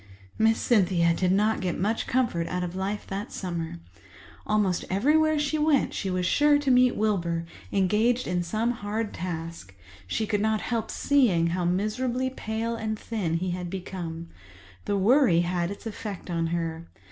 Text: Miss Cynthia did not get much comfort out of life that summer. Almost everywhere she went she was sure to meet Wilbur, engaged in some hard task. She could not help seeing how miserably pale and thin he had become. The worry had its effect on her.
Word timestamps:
Miss 0.39 0.57
Cynthia 0.59 1.13
did 1.13 1.31
not 1.31 1.61
get 1.61 1.77
much 1.77 2.07
comfort 2.07 2.47
out 2.47 2.63
of 2.63 2.75
life 2.75 3.05
that 3.05 3.31
summer. 3.31 3.79
Almost 4.47 4.83
everywhere 4.89 5.37
she 5.37 5.59
went 5.59 5.93
she 5.93 6.09
was 6.09 6.25
sure 6.25 6.57
to 6.57 6.71
meet 6.71 6.95
Wilbur, 6.95 7.45
engaged 7.71 8.25
in 8.25 8.41
some 8.41 8.71
hard 8.71 9.13
task. 9.13 9.75
She 10.07 10.25
could 10.25 10.41
not 10.41 10.61
help 10.61 10.89
seeing 10.89 11.51
how 11.53 11.65
miserably 11.65 12.31
pale 12.31 12.75
and 12.75 12.97
thin 12.97 13.35
he 13.35 13.51
had 13.51 13.69
become. 13.69 14.29
The 14.85 14.97
worry 14.97 15.41
had 15.41 15.69
its 15.69 15.85
effect 15.85 16.31
on 16.31 16.47
her. 16.47 16.87